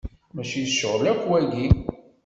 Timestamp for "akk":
1.11-1.21